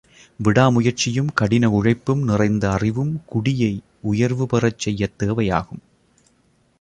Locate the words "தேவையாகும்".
5.23-5.83